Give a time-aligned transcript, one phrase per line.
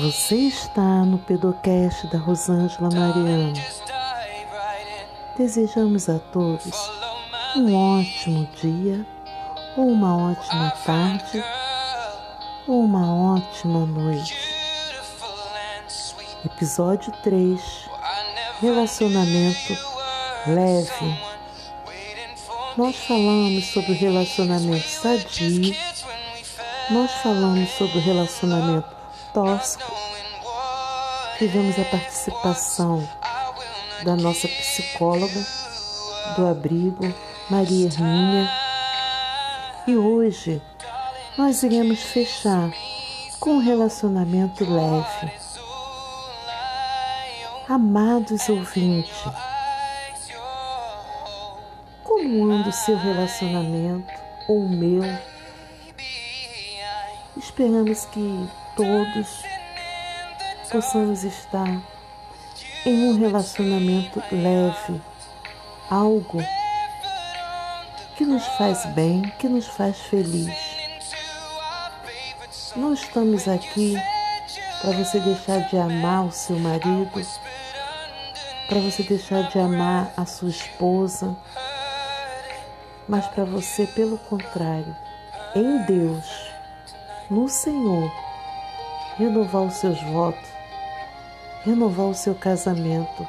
[0.00, 3.52] Você está no Pedocast da Rosângela Mariano.
[5.36, 6.70] Desejamos a todos
[7.56, 9.04] um ótimo dia,
[9.76, 11.42] ou uma ótima tarde,
[12.68, 14.36] ou uma ótima noite.
[16.44, 17.60] Episódio 3
[18.60, 19.76] Relacionamento
[20.46, 21.28] leve.
[22.76, 25.74] Nós falamos sobre o relacionamento sadio,
[26.90, 28.97] nós falamos sobre o relacionamento
[29.32, 29.92] tóxico.
[31.38, 33.08] Tivemos a participação
[34.02, 35.46] da nossa psicóloga
[36.36, 37.14] do abrigo,
[37.48, 38.50] Maria Hermínia.
[39.86, 40.60] E hoje
[41.36, 42.70] nós iremos fechar
[43.40, 45.32] com um relacionamento leve.
[47.68, 49.16] Amados ouvintes,
[52.02, 54.12] como anda o seu relacionamento
[54.48, 55.02] ou o meu?
[57.36, 59.42] Esperamos que todos
[60.70, 61.82] possamos estar
[62.86, 65.02] em um relacionamento leve,
[65.90, 66.38] algo
[68.16, 70.54] que nos faz bem, que nos faz feliz.
[72.76, 73.96] Não estamos aqui
[74.80, 77.10] para você deixar de amar o seu marido,
[78.68, 81.36] para você deixar de amar a sua esposa,
[83.08, 84.94] mas para você, pelo contrário,
[85.56, 86.24] em Deus,
[87.28, 88.27] no Senhor,
[89.18, 90.48] renovar os seus votos,
[91.64, 93.26] renovar o seu casamento.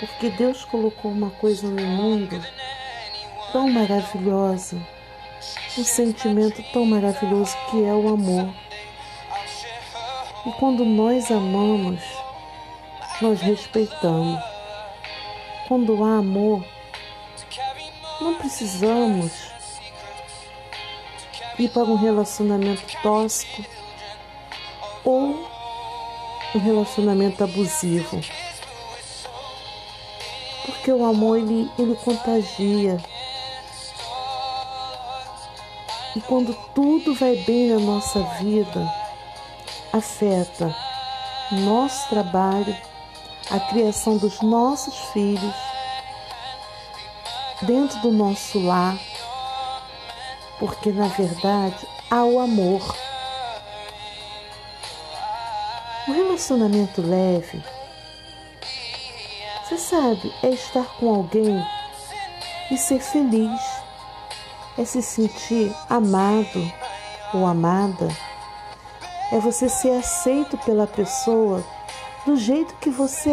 [0.00, 2.44] Porque Deus colocou uma coisa no mundo
[3.52, 4.76] tão maravilhosa,
[5.78, 8.52] um sentimento tão maravilhoso que é o amor.
[10.46, 12.00] E quando nós amamos,
[13.20, 14.40] nós respeitamos.
[15.68, 16.64] Quando há amor,
[18.20, 19.50] não precisamos
[21.60, 23.64] ir para um relacionamento tóxico
[25.04, 25.48] ou
[26.54, 28.20] um relacionamento abusivo.
[30.64, 32.98] Porque o amor ele, ele contagia.
[36.16, 38.92] E quando tudo vai bem na nossa vida,
[39.92, 40.74] afeta
[41.52, 42.76] nosso trabalho,
[43.50, 45.54] a criação dos nossos filhos,
[47.62, 48.96] dentro do nosso lar,
[50.60, 52.94] porque na verdade há o amor.
[56.06, 57.62] O relacionamento leve,
[59.62, 61.64] você sabe, é estar com alguém
[62.70, 63.60] e ser feliz,
[64.76, 66.72] é se sentir amado
[67.32, 68.08] ou amada,
[69.32, 71.64] é você ser aceito pela pessoa
[72.26, 73.30] do jeito que você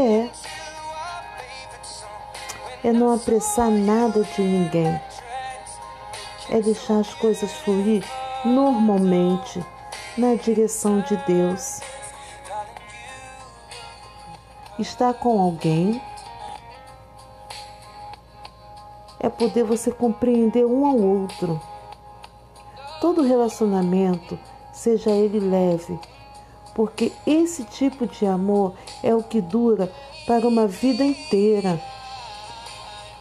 [2.83, 5.06] é, é não apressar nada de ninguém
[6.49, 8.03] é deixar as coisas fluir
[8.45, 9.63] normalmente
[10.17, 11.79] na direção de Deus.
[14.79, 16.01] Estar com alguém
[19.19, 21.59] é poder você compreender um ao outro.
[23.01, 24.37] Todo relacionamento,
[24.71, 25.99] seja ele leve,
[26.73, 29.91] porque esse tipo de amor é o que dura
[30.25, 31.81] para uma vida inteira.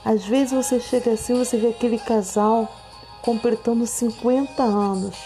[0.05, 2.69] Às vezes você chega assim, você vê aquele casal
[3.27, 5.17] completando 50 anos,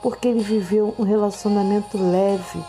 [0.00, 2.62] porque ele viveu um relacionamento leve.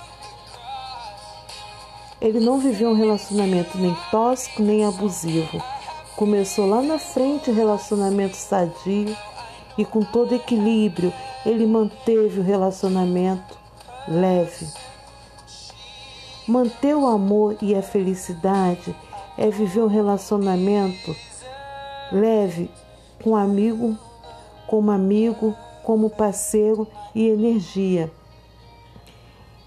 [2.19, 5.63] Ele não viveu um relacionamento nem tóxico nem abusivo.
[6.15, 9.15] Começou lá na frente o relacionamento sadio
[9.77, 11.13] e com todo equilíbrio
[11.45, 13.55] ele manteve o relacionamento
[14.07, 14.67] leve.
[16.47, 18.95] Manter o amor e a felicidade
[19.37, 21.15] é viver um relacionamento
[22.11, 22.71] leve
[23.23, 23.97] com amigo,
[24.67, 28.11] como amigo, como parceiro e energia.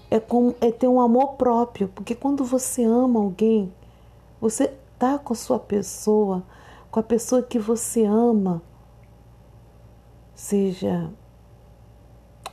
[0.09, 3.73] É, com, é ter um amor próprio, porque quando você ama alguém,
[4.39, 6.43] você tá com a sua pessoa,
[6.91, 8.61] com a pessoa que você ama,
[10.33, 11.11] seja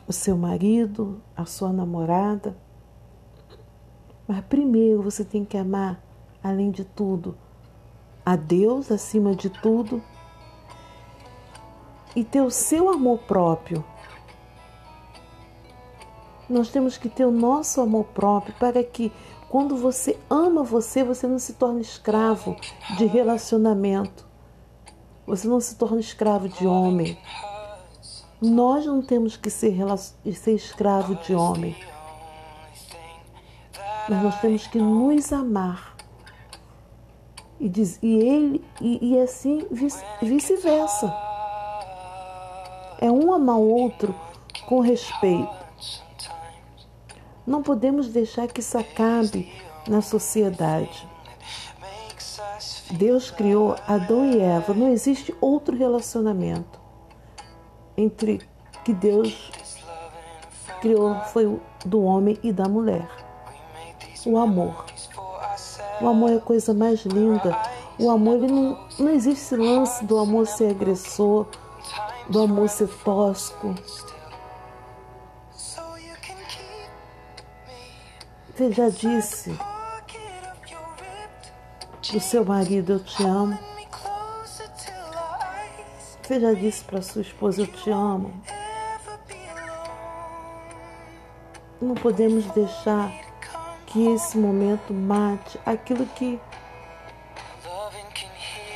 [0.09, 2.57] o seu marido, a sua namorada.
[4.27, 6.03] Mas primeiro você tem que amar,
[6.43, 7.37] além de tudo,
[8.25, 10.03] a Deus acima de tudo
[12.15, 13.85] e ter o seu amor próprio.
[16.49, 19.13] Nós temos que ter o nosso amor próprio para que
[19.49, 22.57] quando você ama você, você não se torne escravo
[22.99, 24.27] de relacionamento.
[25.27, 27.17] Você não se torne escravo de homem.
[28.43, 29.77] Nós não temos que ser,
[30.35, 31.75] ser escravo de homem.
[34.09, 35.97] Mas nós temos que nos amar.
[37.59, 39.67] E, diz, e ele e, e assim
[40.21, 41.24] vice-versa
[43.05, 44.15] é um amar o outro
[44.67, 45.55] com respeito.
[47.47, 49.53] Não podemos deixar que isso acabe
[49.87, 51.07] na sociedade.
[52.93, 54.73] Deus criou Adão e Eva.
[54.73, 56.81] Não existe outro relacionamento
[57.95, 58.41] entre
[58.87, 59.53] que Deus
[60.81, 63.07] criou foi do homem e da mulher.
[64.25, 64.87] O amor.
[66.01, 67.55] O amor é a coisa mais linda.
[67.99, 71.47] O amor, ele não, não existe lance do amor ser agressor,
[72.29, 73.75] do ser tosco.
[78.55, 79.51] Você já disse
[82.13, 83.59] do seu marido, eu te amo.
[86.23, 88.33] Você já disse para sua esposa, eu te amo.
[91.83, 93.13] Não podemos deixar
[93.87, 96.41] que esse momento mate aquilo que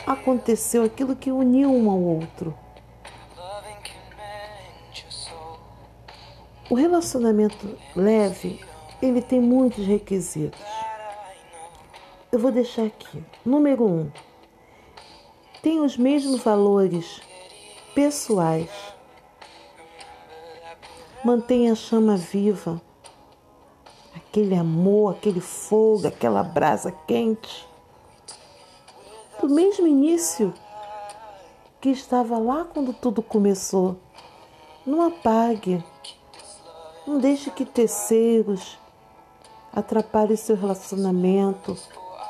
[0.07, 2.55] aconteceu, aquilo que uniu um ao outro.
[6.71, 8.61] O relacionamento leve,
[9.01, 10.61] ele tem muitos requisitos.
[12.31, 13.25] Eu vou deixar aqui.
[13.43, 14.11] Número um,
[15.63, 17.23] tem os mesmos valores
[17.95, 18.71] pessoais.
[21.25, 22.81] Mantenha a chama viva,
[24.15, 27.67] aquele amor, aquele fogo, aquela brasa quente.
[29.41, 30.53] Do mesmo início
[31.81, 33.97] que estava lá quando tudo começou.
[34.87, 35.83] Não apague.
[37.09, 38.79] Não deixe que terceiros
[39.73, 41.75] atrapalhem seu relacionamento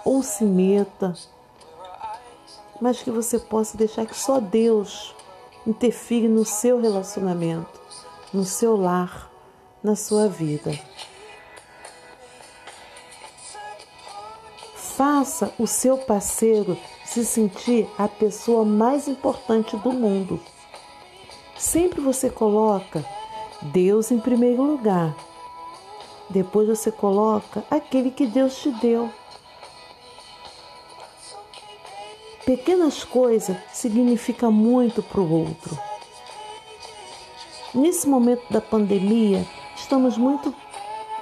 [0.05, 1.17] ou se meta,
[2.81, 5.17] mas que você possa deixar que só Deus
[5.67, 7.81] interfere no seu relacionamento,
[8.33, 9.29] no seu lar,
[9.83, 10.71] na sua vida.
[14.77, 20.41] Faça o seu parceiro se sentir a pessoa mais importante do mundo.
[21.57, 23.05] Sempre você coloca
[23.63, 25.15] Deus em primeiro lugar.
[26.31, 29.11] Depois você coloca aquele que Deus te deu.
[32.45, 35.79] Pequenas coisas significam muito para o outro.
[37.75, 39.45] Nesse momento da pandemia,
[39.77, 40.55] estamos muito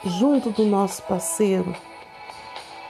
[0.05, 1.75] junto do nosso parceiro.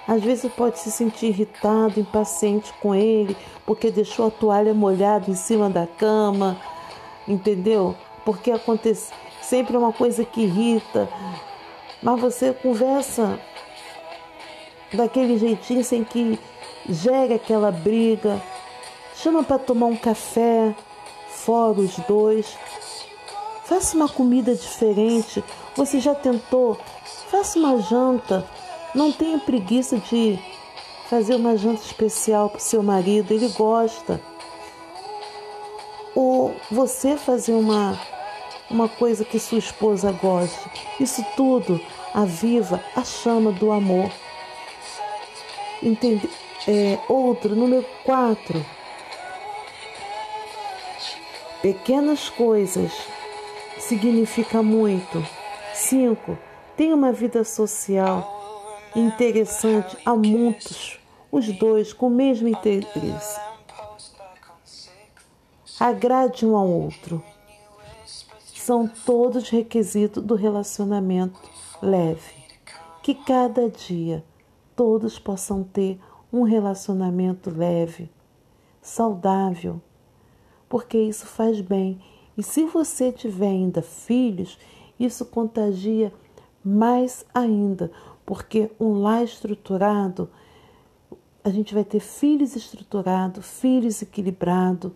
[0.07, 5.35] Às vezes pode se sentir irritado, impaciente com ele, porque deixou a toalha molhada em
[5.35, 6.61] cima da cama,
[7.27, 7.97] entendeu?
[8.25, 9.13] Porque acontece
[9.49, 11.09] sempre uma coisa que irrita.
[12.03, 13.39] Mas você conversa
[14.93, 16.39] daquele jeitinho sem que
[16.89, 18.41] gere aquela briga,
[19.17, 20.75] chama para tomar um café,
[21.29, 22.57] fora os dois.
[23.65, 25.43] Faça uma comida diferente.
[25.75, 26.79] Você já tentou?
[27.31, 28.47] Faça uma janta.
[28.95, 30.39] Não tenha preguiça de
[31.11, 34.21] fazer uma janta especial para o seu marido, ele gosta.
[36.15, 37.99] Ou você fazer uma,
[38.71, 40.71] uma coisa que sua esposa goste.
[41.01, 41.81] Isso tudo
[42.13, 44.11] aviva a chama do amor.
[45.83, 46.29] Entende?
[46.67, 48.65] É, outro, número 4.
[51.63, 52.93] Pequenas coisas
[53.79, 55.25] significa muito.
[55.75, 56.39] 5.
[56.77, 58.33] Tem uma vida social
[58.95, 60.99] interessante a muitos,
[61.31, 63.41] os dois com o mesmo interesse.
[65.79, 67.23] Agrade um ao outro.
[68.67, 71.39] São todos requisitos do relacionamento
[71.81, 72.35] leve.
[73.01, 74.25] Que cada dia
[74.75, 76.01] todos possam ter
[76.33, 78.11] um relacionamento leve,
[78.83, 79.81] saudável,
[80.69, 82.01] porque isso faz bem.
[82.37, 84.59] E se você tiver ainda filhos,
[84.99, 86.13] isso contagia
[86.65, 87.93] mais ainda,
[88.27, 90.29] porque um lar estruturado,
[91.45, 94.91] a gente vai ter filhos estruturados, filhos equilibrados,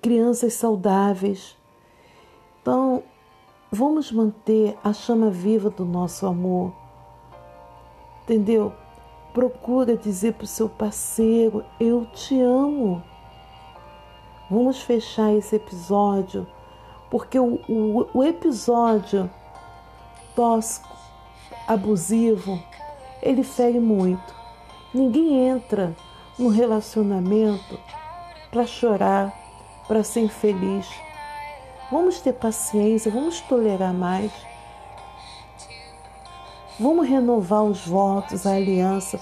[0.00, 1.58] crianças saudáveis.
[2.60, 3.02] Então,
[3.72, 6.72] vamos manter a chama viva do nosso amor.
[8.22, 8.72] Entendeu?
[9.32, 13.02] Procura dizer para o seu parceiro: Eu te amo.
[14.50, 16.46] Vamos fechar esse episódio,
[17.10, 19.30] porque o, o, o episódio
[20.34, 20.88] tóxico,
[21.68, 22.60] abusivo,
[23.22, 24.34] ele fere muito.
[24.92, 25.94] Ninguém entra
[26.38, 27.78] no relacionamento
[28.50, 29.32] para chorar,
[29.86, 30.88] para ser infeliz.
[31.90, 34.30] Vamos ter paciência, vamos tolerar mais.
[36.78, 39.20] Vamos renovar os votos, a aliança,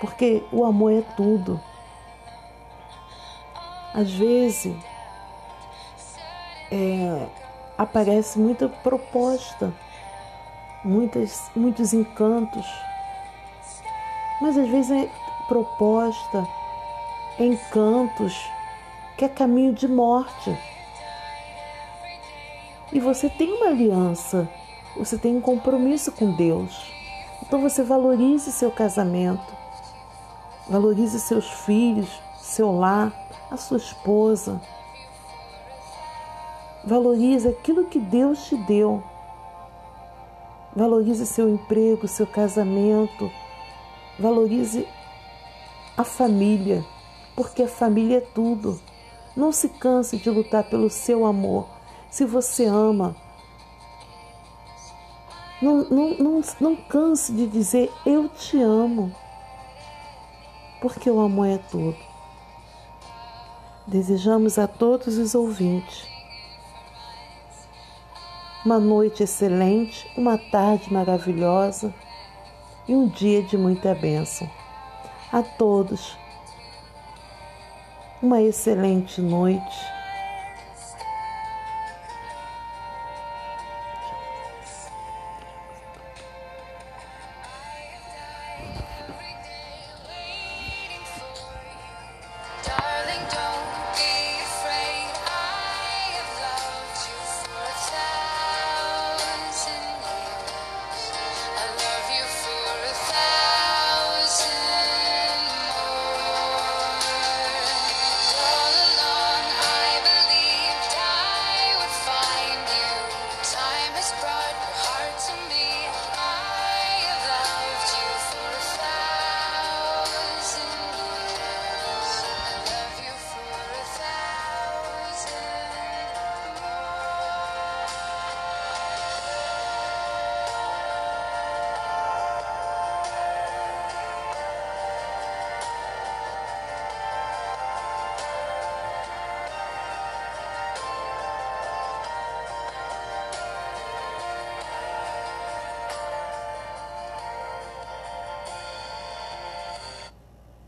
[0.00, 1.60] porque o amor é tudo.
[3.92, 4.74] Às vezes
[6.70, 7.26] é,
[7.76, 9.72] aparece muita proposta,
[10.84, 12.66] muitas, muitos encantos,
[14.40, 15.10] mas às vezes é
[15.46, 16.46] proposta,
[17.38, 18.34] encantos,
[19.16, 20.56] que é caminho de morte.
[22.94, 24.48] E você tem uma aliança
[24.96, 26.92] você tem um compromisso com Deus.
[27.42, 29.52] Então você valorize seu casamento,
[30.68, 32.08] valorize seus filhos,
[32.38, 33.12] seu lar,
[33.50, 34.60] a sua esposa.
[36.84, 39.02] Valorize aquilo que Deus te deu.
[40.76, 43.30] Valorize seu emprego, seu casamento.
[44.18, 44.86] Valorize
[45.96, 46.84] a família,
[47.34, 48.80] porque a família é tudo.
[49.36, 51.73] Não se canse de lutar pelo seu amor.
[52.14, 53.16] Se você ama,
[55.60, 59.12] não, não, não, não canse de dizer eu te amo,
[60.80, 61.96] porque o amor é tudo.
[63.84, 66.06] Desejamos a todos os ouvintes
[68.64, 71.92] uma noite excelente, uma tarde maravilhosa
[72.86, 74.48] e um dia de muita bênção.
[75.32, 76.16] A todos,
[78.22, 79.93] uma excelente noite